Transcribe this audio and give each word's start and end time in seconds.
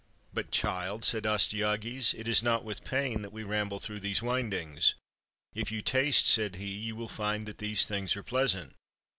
"But, 0.33 0.49
child," 0.49 1.05
said 1.05 1.27
Astyages," 1.27 2.15
it 2.19 2.27
is 2.27 2.41
not 2.41 2.63
with 2.63 2.83
pain 2.83 3.21
that 3.21 3.31
we 3.31 3.43
ramble 3.43 3.77
through 3.79 3.99
these 3.99 4.23
windings; 4.23 4.95
if 5.53 5.71
you 5.71 5.83
taste," 5.83 6.25
said 6.25 6.55
he, 6.55 6.65
"you 6.75 6.95
will 6.95 7.07
find 7.07 7.45
that 7.47 7.59
these 7.59 7.85
things 7.85 8.17
are 8.17 8.23
pleasant." 8.23 8.73